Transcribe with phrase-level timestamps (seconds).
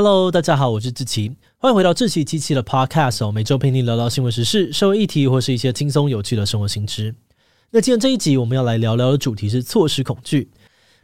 [0.00, 7.12] Hello，大家好，我是志祺，欢迎回到志祺机器的 Podcast 哦，每周陪你聊聊新闻时事、社会议题或是一些轻松有趣的生活新知。
[7.72, 10.52] 那今天这一集我们要来聊聊的主题是错失恐惧。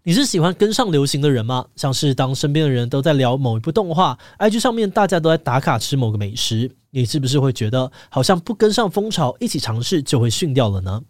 [0.05, 1.67] 你是喜欢跟上流行的人吗？
[1.75, 11.03] 像是当身边的人都在聊某一部动画，IG 上面大家都在打卡吃某个美食，你是不是会觉得好像不跟上风潮，一起尝试就会逊掉了呢？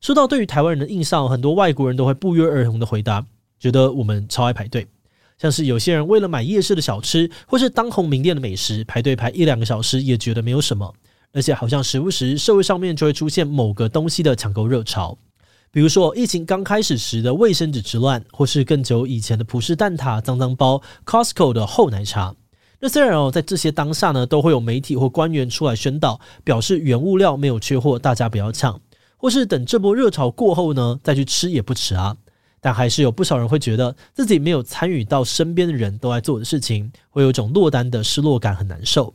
[0.00, 3.24] 说到对于台湾人的印象，很多外国人都会不约而同的回答，
[3.60, 4.88] 觉得我们超爱排队。
[5.42, 10.94] 像是有些人为了买夜市的小吃，或是当红名店的美食，排队排一两个小时也觉得没有什么。
[11.32, 15.18] 而且好像时不时社会上面就会出现某个东西的抢购热潮，
[15.72, 22.36] 比如说疫情刚开始时的卫生纸之乱，或是更久以前的葡式蛋挞、脏脏包、Costco 的厚奶茶。
[22.78, 28.80] 那虽然哦，在这些当下呢，都会有媒体或官员出来宣导，表示原物料没有缺货，大家不要抢，
[29.16, 32.16] 或是等这波热潮过后呢，再去吃也不迟啊。
[32.62, 39.12] 但还是有不少人会觉得自己没有参与到身边的人都在做的事情，会有种落单的失落感，很难受。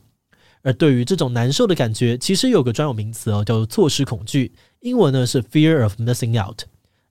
[0.60, 6.64] 而对于这种难受的感觉，其实有个专有名词哦，叫做错失恐惧，英文呢是 Fear of Missing Out。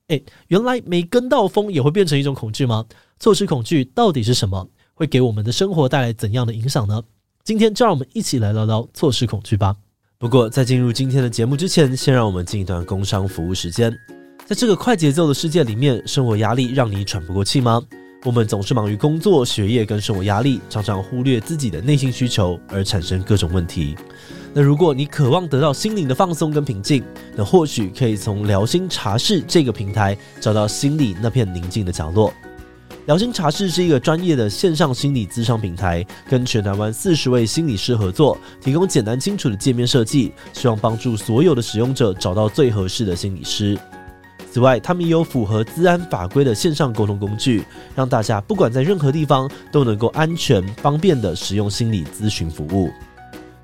[0.09, 2.86] 诶，原来没跟到风也会变成一种恐惧吗？
[3.20, 4.70] 错失恐惧到底是什么？
[4.94, 7.02] 会给我们的生活带来怎样的影响呢？
[7.44, 9.76] 今天就让我们一起来聊聊错失恐惧吧。
[10.20, 13.98] 不过在进入今天的节目之前，先让我们进一段工商服务时间。
[14.48, 17.84] 在这个快节奏的世界里面，生活压力让你喘不过气吗？
[18.23, 23.98] 我们总是忙于工作、学业跟生活压力，常常忽略自己的内心需求，而产生各种问题。
[24.54, 27.04] 那如果你渴望得到心灵的放松跟平静，
[27.36, 32.34] 那或许可以从疗心茶室这个平台找到心里那片宁静的角落。
[33.08, 43.78] 疗心茶室是一个专业的线上心理咨商平台，跟全台湾四十位心理师合作，提供简单清楚的界面设计，希望帮助所有的使用者找到最合适的心理师。
[44.58, 47.63] 此外，他们也有符合资安法规的线上沟通工具，
[47.94, 52.89] 让大家不管在任何地方都能够安全方便地使用心理咨询服务。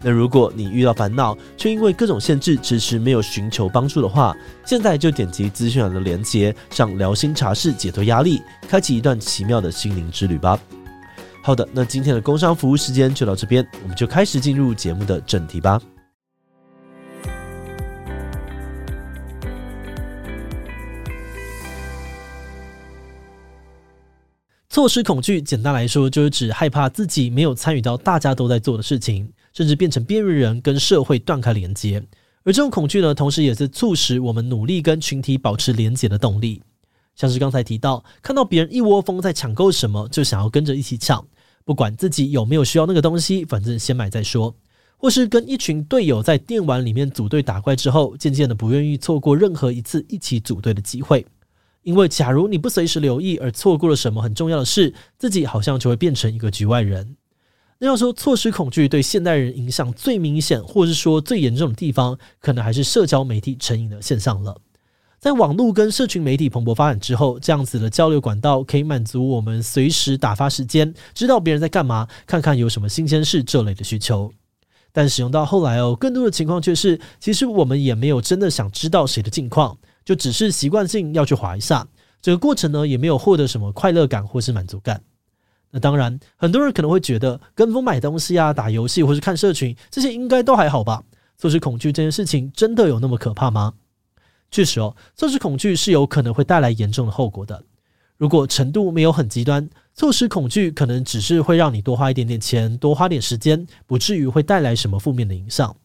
[0.03, 10.59] 那如果你遇到烦恼，却因为各种限制迟迟没有寻求帮助的话，现在就点击资讯栏的链接，上聊心茶室解脱压力，开启一段奇妙的心灵之旅吧。
[11.41, 15.81] 好的，那今天的工商服务时间就到这边，我们就开始进入节目的正题吧。
[24.73, 32.03] 错失恐惧，简单来说就是指害怕自己没有参与到大家都在做的事情，甚至变成边缘人，跟社会断开连接。
[32.44, 36.59] 而这种恐惧呢，同时也是促使我们努力跟群体保持连接的动力。
[37.16, 41.23] 像是刚才提到，看到别人一窝蜂在抢购什么，就想要跟着一起抢，
[41.63, 44.56] 不管自己有没有需要那个东西，反正先买再说。
[44.97, 51.23] 或是跟一群队友在电玩里面组队打怪之后，渐渐的不愿意错过任何一次一起组队的机会。
[51.83, 57.16] 因为，假如你不随时留意而错过了什么很重要的事，自己好像就会变成一个局外人。
[57.79, 64.57] 那要说错失恐惧对现代人影响最明显，或是说最严重的地方，可能还是社交媒体成瘾的现象了。
[65.19, 74.31] 在网络跟社群媒体蓬勃发展之后，这样子的交流管道可以满足我们随时打发时间，知道别人在干嘛，看看有什么新鲜事这类的需求。
[74.91, 79.77] 但使用到后来哦，更多的情况却是，其实我们也没有真的想知道谁的近况。
[80.06, 81.88] 就只是习惯性要去滑一下，
[82.22, 85.02] 这个过程呢，也没有获得什么快乐感或是满足感。
[85.72, 91.03] 那当然，很多人可能会觉得跟风买东西啊、打游戏或是看社群，这些应该都还好吧？
[91.38, 93.74] 错失恐惧这件事情真的有那么可怕吗？
[94.52, 97.63] 确实哦，错失恐惧是有可能会带来严重的后果的。
[98.18, 105.75] 如果程度没有很极端，错失恐惧可能只是会让你多花一点点钱、多花点时间，不至于会带来什么负面的影响。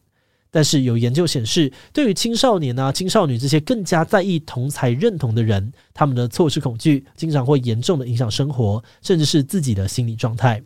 [0.51, 10.63] 但是有研究显示，对于青少年啊、青少女这些更加在意同才认同的人，他们的错失恐惧经常会严重的影响生活，甚至是自己的心理状态。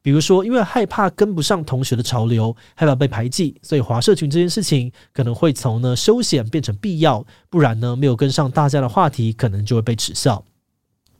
[0.00, 10.44] 比如说，因为害怕跟不上同学的潮流，害怕被排挤，所以滑社群这件事情可能会从呢休闲变成必要，不然呢没有跟上大家的话题，可能就会被耻笑。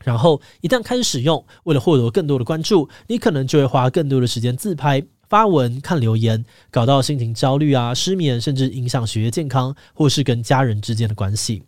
[0.04, 5.02] 然后一旦开始使用，为了获得更多的关注，你可能就会花更多的时间自拍。
[5.28, 11.62] 发文看留言，搞到心情焦虑啊、失眠，甚至影响学业健康，或是跟家人之间的关系。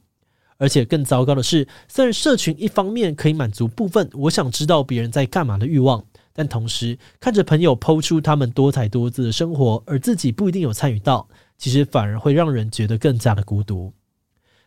[0.57, 6.05] 而且更糟糕的是，虽然社群一方面可以满足部分我想知道别人在干嘛的欲望，
[6.35, 11.27] 但同时看着朋友 PO 出他们多彩多姿的生活，而自己不一定有参与到，
[11.57, 13.93] 其实反而会让人觉得更加的孤独。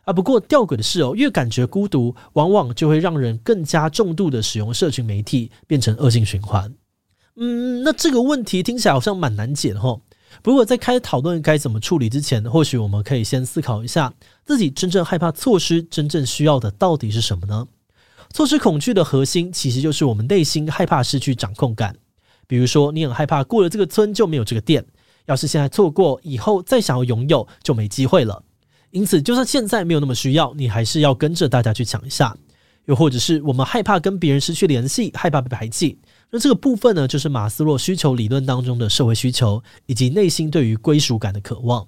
[0.02, 6.74] 啊，不过吊诡的是哦，越感觉孤独，往往就会让人更加重度的使用社群媒体，变成恶性循环。
[7.36, 10.00] 嗯，那这个问题听起来好像蛮难解的哈。
[10.42, 14.12] 不过在开始讨论该怎么处理之前，或许我们可以先思考一下，
[14.44, 17.66] 自己真正害怕错失，真正需要的到底是什么呢？
[18.32, 21.96] 错失恐惧的核心其实就是我们内心害怕失去掌控感。
[22.46, 24.84] 比如说，你很害怕过了这个村就没有这个店，
[25.26, 28.42] 要是现在错过，以后再想要拥有就没机会了。
[28.90, 32.36] 因此，就算现在没有那么需要，你还是要跟着大家去抢一下。
[32.86, 35.98] 又或者是我们害怕跟别人失去联系，害怕被排挤。
[36.34, 41.86] 那这个部分呢，就是马斯洛需求理论当中的社会需求，以及内心对于归属感的渴望。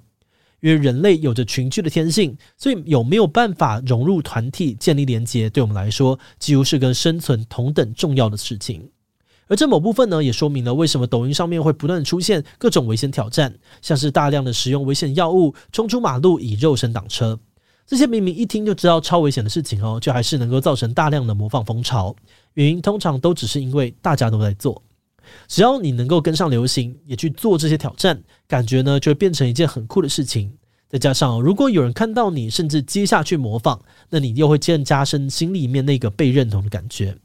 [0.61, 8.89] 因为人类有着群居的天性，所以有没有办法融入团体、建立连结，对我们来说，几乎是跟生存同等重要的事情。
[9.49, 13.53] 而这某部分呢，也说明了为什么抖音上面会不断出现各种危险挑战，
[13.83, 17.41] 像是大量的使用危险药物、冲出马路以肉身挡车，
[17.87, 22.15] 这些明明一听就知道超危险的事情哦，就还是能够造成大量的模仿风潮。
[22.55, 24.83] 原因通常都只是因为大家都在做，
[25.47, 30.53] 只要你能够跟上流行，也去做这些挑战，感觉呢就会变成一件很酷的事情。
[30.89, 33.81] 再加上如果有人看到你，甚至接下去模仿，
[34.11, 37.17] 那你又会更加深心里面那个被认同的感觉。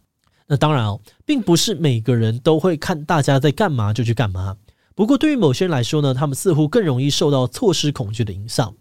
[0.47, 4.57] 那当然哦，并不是每个人都会看大家在干嘛就去干嘛。
[4.93, 8.75] 不过对于某些人来说呢，他们似乎更容易受到错失恐惧的影响。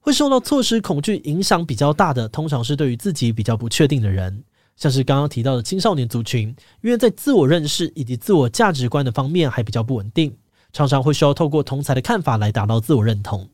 [0.00, 4.42] 会受到错失恐惧影响比较大的，通常是对于自己比较不确定的人，
[4.76, 10.34] 像是刚刚提到的青少年族群，因为在自我认识以及自我价值观的方面还比较不稳定，
[10.72, 13.48] 常常会需要透过同侪的看法来达到自我认同。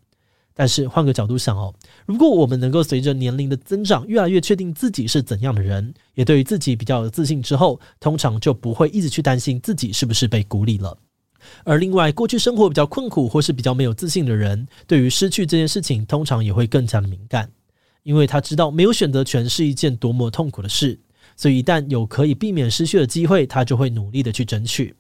[0.56, 1.74] 但是换个角度想哦，
[2.06, 10.96] 如果我们能够随着年龄的增长，越来越确定自己是怎样的人，也对于自己比较有自信之后，通常就不会一直去担心自己是不是被孤立了。
[11.64, 17.50] 而另外，过去生活比较困苦或是比较没有自信的人，对于失去这件事情，通常也会更加的敏感，
[18.02, 20.98] 因为他知道没有选择权是一件多么痛苦的事，
[21.36, 24.94] 所以一旦有可以避免失去的机会，他就会努力的去争取。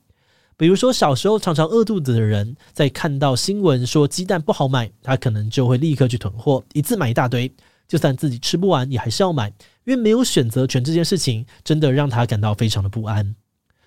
[0.56, 7.52] 比如说，小时候常常饿肚子的人，在看到新闻说鸡蛋不好买，他可能就会立刻去囤货，一次买一大堆，
[7.88, 9.48] 就算自己吃不完，也还是要买，
[9.84, 13.34] 因为没有选择权这件事情，真的让他感到非常的不安。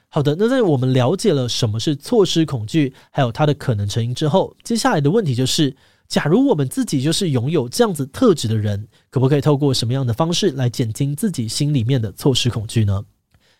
[0.10, 5.76] 好的，那在我们了解了什么是错失恐惧，还有它的可能成因之后，接下来的问题就是，
[6.08, 13.04] 假如我们自己就是拥有这样子特质的人，可不可以透过什么样的方式来减轻自己心里面的错失恐惧呢？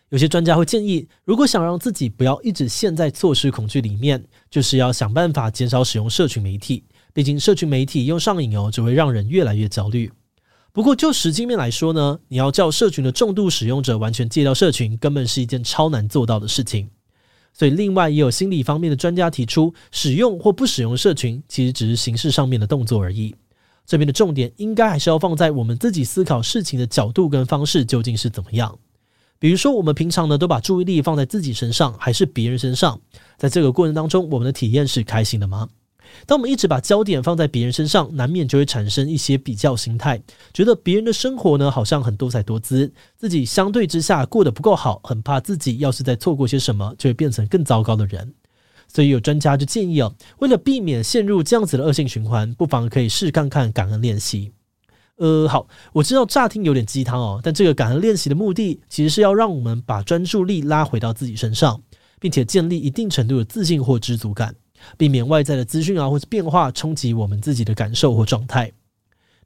[0.08, 6.82] 有些专家会建议，如果想让自己不要一直陷在错失恐惧里面，就是要想办法减少使用社群媒体。
[7.12, 10.10] 毕竟社群媒体用上瘾哦，只会让人越来越焦虑。
[10.78, 16.88] 不过就实际面来说呢，你要叫社群的重度使用者完全戒掉社群，根本是一件超难做到的事情。
[17.52, 23.34] 所以，另外也有心理方面的专家提出，使用或不使用社群，其实只是形式上面的动作而已。
[23.86, 28.78] 这边的重点应该还是要放在我们自己思考事情的角度跟方式究竟是怎么样。
[29.40, 33.00] 比如说，我们平常呢都把注意力放在自己身上，还是别人身上？
[33.36, 35.68] 在这个过程当中，我们的体验是开心的吗？
[36.26, 40.20] 当我们一直把焦点放在别人身上，难免就会产生一些比较心态，
[40.52, 48.34] 觉得别人的生活呢好像很多彩多姿，自己相对之下过得不够好，很怕自己要是再错过些什么，就会变成更糟糕的人。
[48.90, 54.50] 所以有专家就建议哦，为了避免陷入这样子的恶性循环，不妨可以试看看感恩练习。
[55.16, 61.82] 呃，好，我知道乍听有点鸡汤哦，但这个感恩练习的目的，其实是要让我们把专注力拉回到自己身上，
[62.20, 64.54] 并且建立一定程度的自信或知足感，
[64.96, 68.72] 避免外在的资讯啊或者变化冲击我们自己的感受或状态。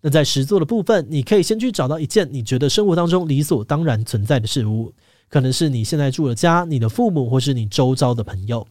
[0.00, 4.92] 那在实作的部分，你可以先去找到一件你觉得生活当中理所当然存在的事物，
[5.28, 8.66] 可能是你现在住的家、你的父母，或是你周遭的朋友。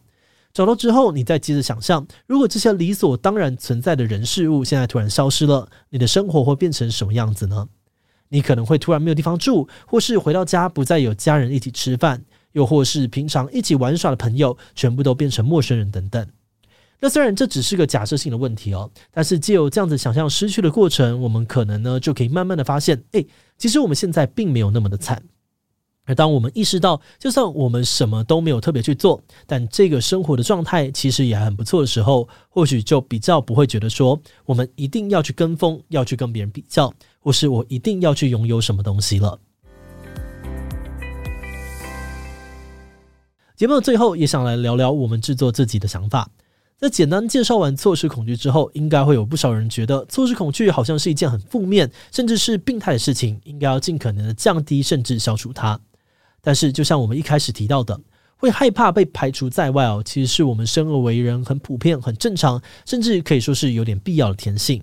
[0.52, 7.66] 找到之后，你再接着想象，如果这些理所当然存在的人事物现在突然消失了，你的生活会变成什么样子呢？
[8.28, 16.26] 你可能会突然没有地方住，或是回到家不再有家人一起吃饭，又或是平常一起玩耍的朋友全部都变成陌生人等等。
[17.04, 23.26] 那虽然这只是个假设性的问题哦，但是借由这样子想象失去的过程，我们可能呢就可以慢慢的发现，诶，
[23.58, 25.20] 其实我们现在并没有那么的惨。
[26.04, 39.36] 而当我们意识到，就算我们什么都没有特别去做，但这个生活的状态其实也很不错的时候，或许就比较不会觉得说，我们一定要去跟风，要去跟别人比较，或是我一定要去拥有什么东西了。
[43.56, 46.28] 节目的最后，也想来聊聊我们制作自己的想法。
[46.84, 55.78] 那简单介绍完错失恐惧之后，应该会有不少人觉得错失恐惧好像是一件很负面，甚至是病态的事情，应该要尽可能的降低，甚至消除它。
[56.40, 58.00] 但是，就像我们一开始提到的，
[58.36, 64.82] 会害怕被排除在外哦，其实是我们生而为人很普遍、很正常，甚至可以说是有点必要的天性。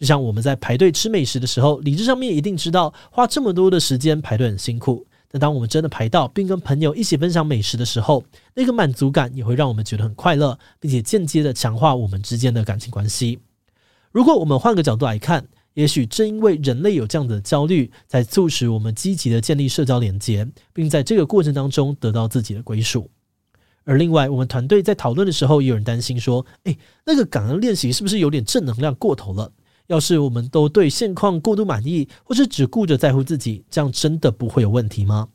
[0.00, 8.22] 就像我们在排队吃美食的时候，理智上面一定知道花这么多的时间排队很辛苦，那当我们真的排到，并跟朋友一起分享美食的时候，
[8.54, 13.40] 那个满足感也会让我们觉得很快乐，并且间接的强化我们之间的感情关系。
[14.12, 23.10] 如果我们换个角度来看，也许正因为人类有这样的焦虑，才促使我们积极的建立社交连接，并在这个过程当中得到自己的归属。
[23.82, 29.50] 而另外，我们团队在讨论的时候，也有人担心说：“诶，那个感恩练习是不是有点正能量过头了？
[29.86, 35.28] 要是我们都对现况过度满意，或是只顾着在乎自己，这样真的不会有问题吗？”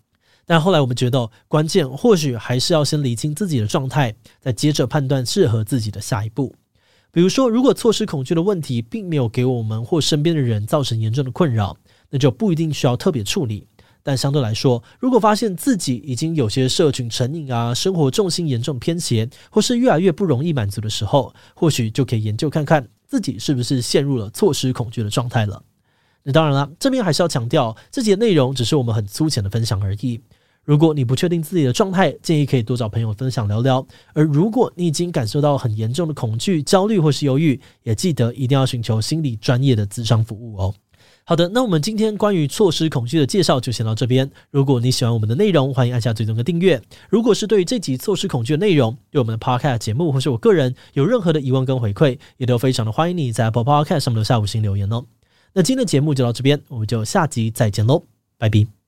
[0.46, 6.56] 但后来我们觉得，关键或许还是要先理清自己的状态，再接着判断适合自己的下一步。
[7.12, 11.78] 比如说，如果错失恐惧的问题并没有给我们或身边的人造成严重的困扰，
[12.10, 13.68] 那就不一定需要特别处理。
[14.02, 25.62] 但相对来说，如果发现自己已经有些社群成瘾啊，生活重心严重偏斜，或是越来越不容易满足的时候，或许就可以研究看看自己是不是陷入了错失恐惧的状态了。
[26.24, 30.22] 那当然了，这边还是要强调，这节内容只是我们很粗浅的分享而已。
[30.64, 33.84] 如果你不确定自己的状态，建议可以多找朋友分享聊聊。
[34.14, 40.76] 而如果你已经感受到很严重的恐惧、焦虑或是犹豫，也记得一定要寻求心理专业的咨商服务哦。
[41.30, 44.32] 好的，那我们今天关于措施恐惧的介绍就先到这边。
[44.50, 46.82] 如果你喜欢我们的内容，欢迎按下最终的订阅。
[47.08, 55.06] 如果是对于这集措施恐惧的内容，对我们的 Podcast 节目或是我个人有任何的疑问跟回馈，也都非常的欢迎你在 Apple Podcast 上面留下五星留言哦。
[55.54, 58.06] 那今天的节目就到这边，我们就下集再见喽，
[58.40, 58.79] 拜拜。